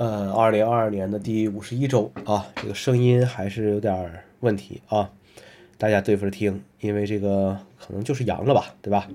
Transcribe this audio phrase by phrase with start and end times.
[0.00, 5.10] 呃，二零二二年的第五十一周啊，这个声音还是有点问题啊，
[5.76, 9.06] 大家对付着听，因为这个可能就是阳了吧，对吧？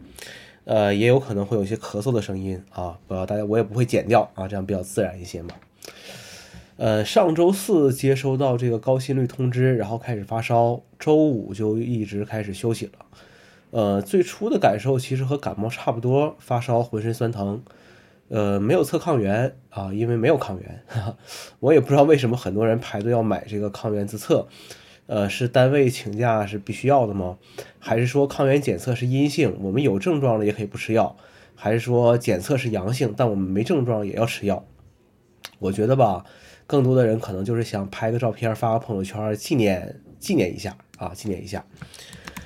[0.66, 5.56] 呃，也有可能会有一些咳嗽的声音啊，呃，大家我也不会剪掉啊，这样比较自然一些嘛。
[6.78, 12.92] 呃，上周四接收到这个高心率通知，然后开始发烧，周五就一直开始休息了。
[13.72, 17.64] 呃，最初的感受其实和感冒差不多，发烧、浑身酸疼。
[18.28, 20.84] 呃，没有测抗原啊，因为没有抗原。
[21.60, 24.48] 我也不知道为什么很多人排队要买这个抗原自测。
[25.08, 27.38] 呃，是单位请假是必须要的吗？
[27.78, 31.16] 还是说抗原检测是阴性，我们有症状了也可以不吃药？
[31.54, 34.66] 还是说检测是阳性，但我们没症状也要吃药？
[35.60, 36.26] 我觉得吧。
[36.68, 41.64] 更多的人可能就是想拍个照片发个朋友圈纪念纪念一下啊，纪念一下。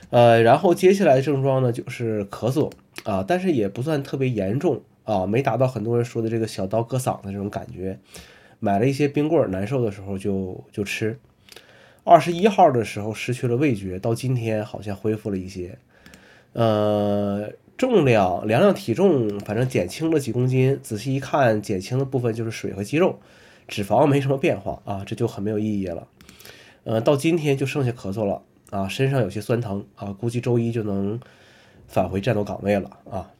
[0.09, 2.69] 呃，然后接下来的症状呢就是咳嗽
[3.05, 7.99] 啊，但是也不算特别严重啊，没达到很多人说的这个小刀割嗓子这种感觉。
[8.59, 11.17] 买了一些冰棍，难受的时候就就吃。
[12.03, 15.77] 二十一号的时候失去了味觉，到今天好像恢复了一些。
[16.53, 20.79] 呃，重量量量体重，反正减轻了几公斤。
[20.81, 23.19] 仔细一看，减轻的部分就是水和肌肉。
[23.67, 26.07] 脂肪没什么变化啊，这就很没有意义了。
[26.83, 28.41] 呃，到今天就剩下咳嗽了
[28.71, 31.19] 啊，身上有些酸疼啊，估计周一就能
[31.87, 33.31] 返回战斗岗位了啊。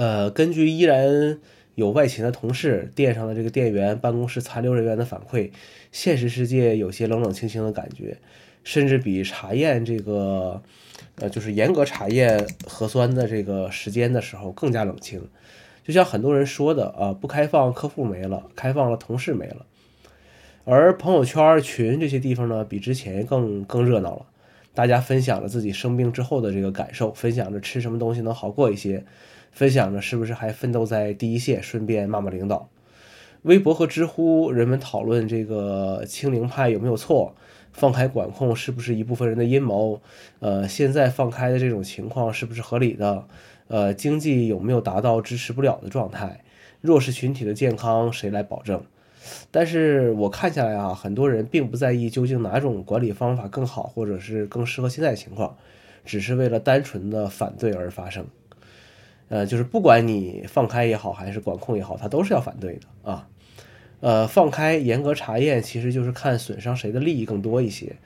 [0.00, 1.38] 呃，根据依然
[1.74, 5.50] 有外勤的同事、店上的这个店员、办公室残留人员的反馈，
[5.92, 8.16] 现实世界有些冷冷清清的感觉，
[8.64, 10.62] 甚至比查验这个
[11.16, 15.20] 呃，就是严格查验核酸的这个时间的时候更加冷清。
[15.84, 19.66] 就像很多人说的啊，不开放客户没了，开放了同事没了，
[20.64, 24.24] 而朋友圈群这些地方呢，比之前更更热闹了。
[24.72, 29.04] 大家分享了自己生病之后的这个感受，分享着吃什么东西能好过一些，
[29.50, 32.68] 分享着是不是还奋斗在第一线，顺便骂骂领导。
[33.42, 37.34] 微博和知乎，人们讨论这个清零派有没有错，
[37.72, 40.02] 放开管控是不是一部分人的阴谋？
[40.40, 43.26] 呃，现在放开的这种情况是不是合理的？
[43.68, 46.42] 呃，经济有没有达到支持不了的状态？
[46.80, 48.82] 弱势群体的健康谁来保证？
[49.50, 55.56] 但是我看下来啊，很多人并不在意究竟哪种管理方法更好，或者是更适合现在情况，
[56.04, 58.26] 只是为了单纯的反对而发生。
[59.30, 63.28] 呃，就是不管你放开也好，还是管控也好，他都是要反对的啊。
[64.00, 67.96] 呃，放开严格查验，其实就是看损伤谁的利益更多一些，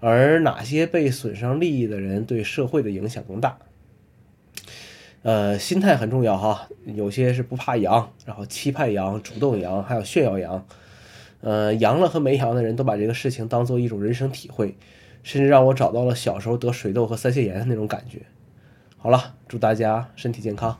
[0.00, 3.58] 而哪些被损伤利益的人对社会的影响更大。
[5.22, 6.68] 呃，心态很重要哈。
[6.86, 10.66] 有些是不怕阳，然后期盼阳、主动阳，还有炫耀阳。
[11.42, 14.76] 呃，阳了和没阳的人都把这个事情当做一种人生体会，
[15.22, 18.20] 甚至让我找到了小时候得水痘和腮腺炎的那种感觉。
[18.96, 20.78] 好了，祝大家身体健康。